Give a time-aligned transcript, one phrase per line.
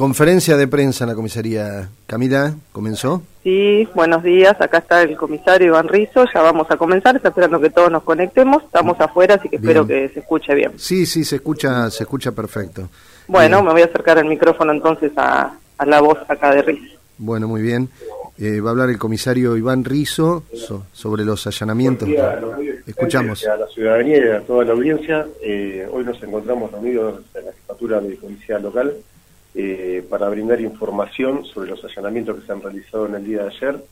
[0.00, 1.90] Conferencia de prensa en la comisaría.
[2.06, 3.20] Camila, ¿comenzó?
[3.42, 4.58] Sí, buenos días.
[4.58, 6.24] Acá está el comisario Iván Rizo.
[6.32, 7.16] Ya vamos a comenzar.
[7.16, 8.64] Está esperando que todos nos conectemos.
[8.64, 10.72] Estamos afuera, así que espero que se escuche bien.
[10.78, 12.88] Sí, sí, se escucha, se escucha perfecto.
[13.26, 15.52] Bueno, me voy a acercar el micrófono entonces a,
[15.84, 16.96] la voz acá de Rizo.
[17.18, 17.90] Bueno, muy bien.
[18.38, 20.44] Eh, va a hablar el comisario Iván Rizo
[20.94, 22.08] sobre los allanamientos.
[22.86, 23.46] Escuchamos.
[23.46, 27.52] A la ciudadanía y a toda la audiencia, eh, hoy nos encontramos reunidos en la
[27.52, 28.94] jefatura de policía local
[29.54, 33.48] eh, para brindar información sobre los allanamientos que se han realizado en el día de
[33.48, 33.84] ayer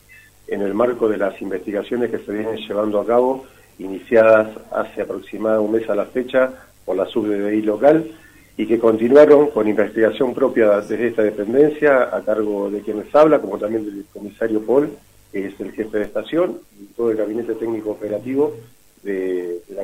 [0.49, 3.45] en el marco de las investigaciones que se vienen llevando a cabo,
[3.79, 6.53] iniciadas hace aproximadamente un mes a la fecha
[6.85, 8.11] por la SUBDI local
[8.57, 13.59] y que continuaron con investigación propia desde esta dependencia a cargo de quienes habla, como
[13.59, 14.91] también del comisario Paul,
[15.31, 18.55] que es el jefe de estación, y todo el gabinete técnico operativo
[19.03, 19.83] de la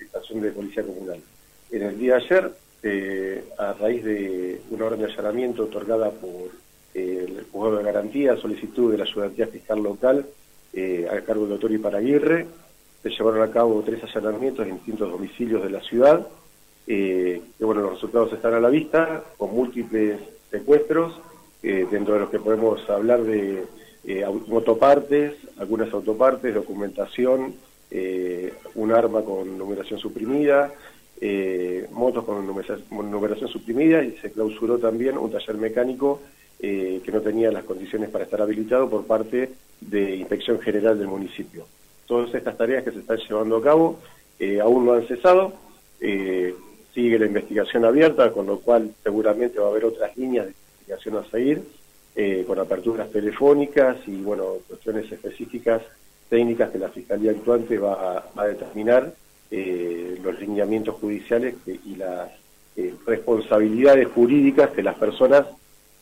[0.00, 1.20] estación de policía comunal.
[1.70, 6.50] En el día de ayer este, a raíz de una orden de allanamiento otorgada por
[6.94, 10.26] eh, el juzgado de garantía, solicitud de la ayudantía fiscal local
[10.72, 12.46] eh, a cargo del doctor Iparaguirre,
[13.02, 16.26] se llevaron a cabo tres allanamientos en distintos domicilios de la ciudad,
[16.86, 21.20] eh, que bueno, los resultados están a la vista, con múltiples secuestros,
[21.62, 23.64] dentro de los que podemos hablar de
[24.24, 27.56] autopartes, algunas autopartes, documentación,
[28.76, 30.72] un arma con numeración suprimida,
[31.18, 36.20] eh, motos con numeración, suprimida y se clausuró también un taller mecánico
[36.60, 39.50] eh, que no tenía las condiciones para estar habilitado por parte
[39.80, 41.66] de Inspección General del municipio.
[42.06, 43.98] Todas estas tareas que se están llevando a cabo
[44.38, 45.54] eh, aún no han cesado,
[45.98, 51.16] sigue la investigación abierta, con lo cual seguramente va a haber otras líneas de investigación
[51.16, 51.62] a seguir,
[52.46, 55.82] con aperturas telefónicas y bueno cuestiones específicas
[56.30, 59.12] técnicas que la Fiscalía actuante va a determinar
[59.50, 62.30] eh, los lineamientos judiciales y las
[62.76, 65.46] eh, responsabilidades jurídicas que las personas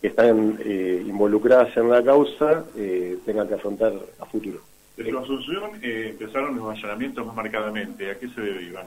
[0.00, 2.64] que están eh, involucradas en la causa
[3.24, 4.60] tengan que afrontar a futuro.
[4.96, 8.10] Desde Asunción empezaron los allanamientos más marcadamente.
[8.10, 8.86] ¿A qué se debe, Iván?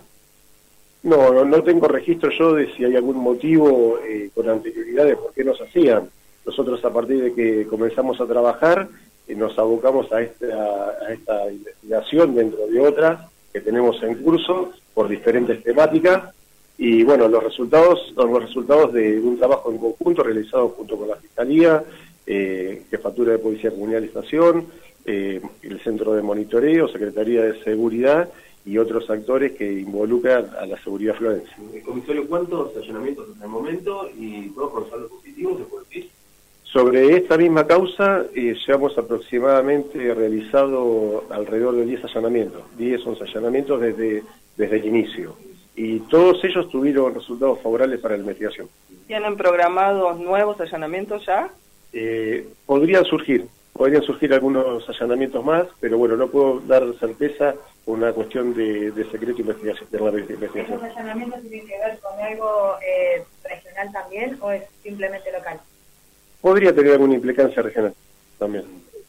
[1.04, 4.00] No, no, tengo registro yo de si hay algún motivo
[4.34, 6.10] con anterioridad de por qué nos hacían.
[6.46, 8.88] Nosotros a partir de que comenzamos a trabajar
[9.36, 13.20] nos abocamos a esta, a esta investigación dentro de otras
[13.52, 16.34] que tenemos en curso por diferentes temáticas
[16.78, 21.08] y bueno, los resultados son los resultados de un trabajo en conjunto realizado junto con
[21.08, 21.84] la Fiscalía,
[22.26, 24.68] eh, Jefatura de Policía Comunal y Estación,
[25.06, 28.30] eh, el Centro de Monitoreo, Secretaría de Seguridad
[28.66, 31.50] y otros actores que involucran a la seguridad florense.
[31.84, 36.10] Comisario, ¿cuántos allanamientos hasta el momento y todos con saldos positivos, se puede decir?
[36.72, 43.80] Sobre esta misma causa, eh, llevamos aproximadamente realizado alrededor de 10 allanamientos, 10 11 allanamientos
[43.80, 44.24] desde,
[44.58, 45.38] desde el inicio,
[45.78, 48.68] y todos ellos tuvieron resultados favorables para la investigación.
[49.08, 51.50] ¿Tienen programados nuevos allanamientos ya?
[51.94, 57.98] Eh, podrían surgir, podrían surgir algunos allanamientos más, pero bueno, no puedo dar certeza por
[57.98, 60.66] una cuestión de, secreto investigación, de investigación.
[60.66, 65.62] ¿Esos allanamientos tienen que ver con algo eh, regional también o es simplemente local?
[66.42, 67.94] Podría tener alguna implicancia regional
[68.38, 68.66] también.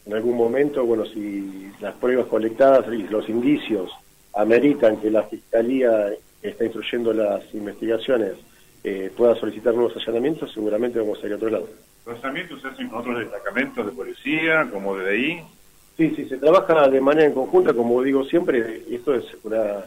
[0.06, 3.90] En algún momento, bueno, si las pruebas colectadas y los indicios
[4.34, 6.10] ameritan que la Fiscalía
[6.42, 8.32] está instruyendo las investigaciones
[8.84, 11.68] eh, pueda solicitar nuevos allanamientos, seguramente vamos a ir a otro lado.
[12.06, 15.42] ¿Los allanamientos se hacen con otros destacamentos de policía, como de ahí?
[15.96, 19.84] Sí, sí, se trabaja de manera en conjunta, como digo siempre, esto es una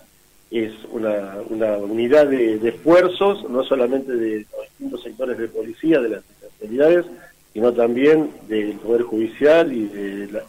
[0.52, 6.02] es una, una unidad de, de esfuerzos, no solamente de los distintos sectores de policía,
[6.02, 7.06] de las especialidades,
[7.54, 10.42] sino también del Poder Judicial y de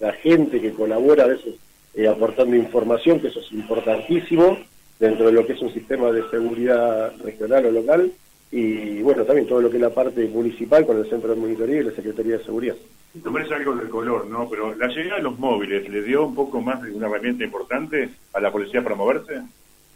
[0.00, 1.54] la, gente que colabora a veces
[1.94, 4.58] eh, aportando información, que eso es importantísimo
[4.98, 8.12] dentro de lo que es un sistema de seguridad regional o local,
[8.50, 11.80] y bueno, también todo lo que es la parte municipal con el Centro de Monitoría
[11.80, 12.76] y la Secretaría de Seguridad.
[13.14, 14.48] Esto parece algo del color, ¿no?
[14.48, 18.10] Pero la llegada de los móviles, ¿le dio un poco más de una herramienta importante
[18.32, 19.42] a la policía para moverse?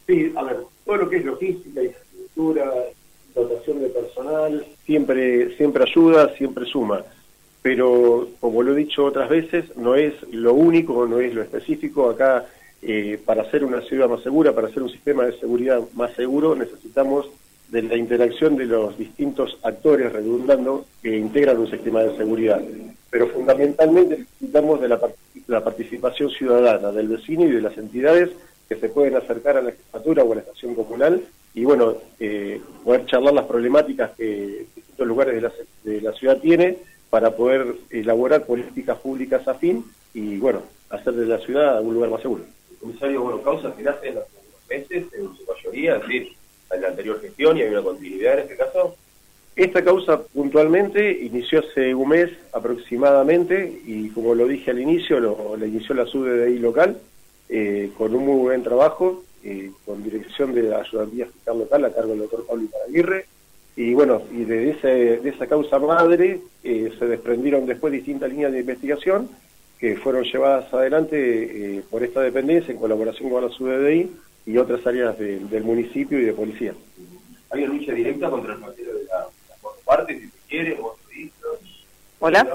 [0.06, 2.72] Sí, a ver, todo lo que es logística, infraestructura,
[3.34, 7.04] dotación de personal, siempre, siempre ayuda, siempre suma.
[7.62, 12.08] Pero, como lo he dicho otras veces, no es lo único, no es lo específico.
[12.08, 12.46] Acá,
[12.82, 16.54] eh, para hacer una ciudad más segura, para hacer un sistema de seguridad más seguro,
[16.54, 17.28] necesitamos
[17.68, 22.60] de la interacción de los distintos actores redundando que integran un sistema de seguridad.
[23.10, 25.00] Pero fundamentalmente necesitamos de la,
[25.46, 28.30] la participación ciudadana, del vecino y de las entidades
[28.68, 31.22] que se pueden acercar a la jefatura o a la estación comunal
[31.54, 35.52] y bueno, eh, poder charlar las problemáticas que distintos lugares de la,
[35.84, 36.78] de la ciudad tiene
[37.10, 42.22] para poder elaborar políticas públicas afín y bueno, hacer de la ciudad un lugar más
[42.22, 42.44] seguro.
[42.80, 44.24] Comisario, bueno, causas que nacen en los
[44.68, 46.32] meses, en su mayoría, es decir,
[46.72, 48.96] en la anterior gestión y hay una continuidad en este caso.
[49.56, 55.56] Esta causa puntualmente inició hace un mes aproximadamente y como lo dije al inicio, lo,
[55.56, 56.96] la inició la SUDDI local
[57.48, 61.92] eh, con un muy buen trabajo, eh, con dirección de la ayudantía fiscal local a
[61.92, 63.26] cargo del doctor Pablo Aguirre.
[63.76, 64.88] Y bueno, y de, ese,
[65.18, 69.28] de esa causa madre eh, se desprendieron después distintas líneas de investigación
[69.78, 74.10] que fueron llevadas adelante por esta dependencia en colaboración con la SUDDI
[74.44, 76.74] y otras áreas del municipio y de policía.
[77.48, 79.26] ¿Hay una lucha directa contra el partido de la
[79.86, 80.94] parte, si se quiere, o
[82.22, 82.46] Hola.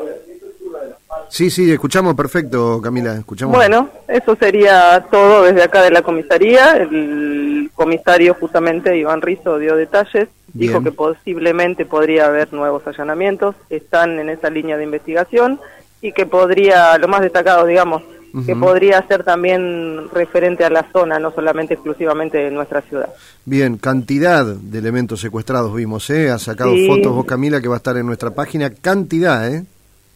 [1.30, 3.14] Sí, sí, escuchamos perfecto, Camila.
[3.16, 3.56] Escuchamos.
[3.56, 6.78] Bueno, eso sería todo desde acá de la comisaría.
[6.78, 10.30] El comisario, justamente, Iván Rizo, dio detalles.
[10.54, 13.56] Dijo que posiblemente podría haber nuevos allanamientos.
[13.70, 15.60] Están en esa línea de investigación
[16.02, 18.04] y que podría, lo más destacado, digamos,
[18.46, 23.10] que podría ser también referente a la zona, no solamente exclusivamente de nuestra ciudad.
[23.46, 26.30] Bien, cantidad de elementos secuestrados vimos, ¿eh?
[26.30, 28.70] Ha sacado fotos vos, Camila, que va a estar en nuestra página.
[28.70, 29.66] Cantidad, ¿eh?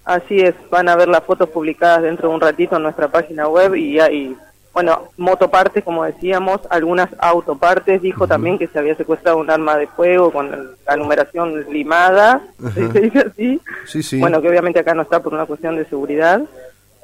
[0.06, 3.48] Así es, van a ver las fotos publicadas dentro de un ratito en nuestra página
[3.48, 4.36] web y hay,
[4.74, 8.02] bueno, motopartes, como decíamos, algunas autopartes.
[8.02, 12.42] Dijo también que se había secuestrado un arma de fuego con la numeración limada,
[12.74, 13.62] se dice así.
[13.86, 14.20] Sí, sí.
[14.20, 16.42] Bueno, que obviamente acá no está por una cuestión de seguridad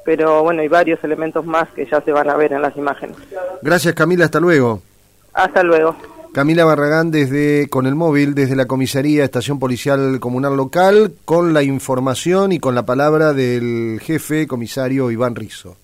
[0.06, 3.16] pero bueno, hay varios elementos más que ya se van a ver en las imágenes.
[3.60, 4.80] Gracias Camila, hasta luego.
[5.34, 5.96] Hasta luego.
[6.36, 11.62] Camila Barragán desde con el móvil desde la comisaría Estación Policial Comunal Local con la
[11.62, 15.78] información y con la palabra del jefe comisario Iván Rizo.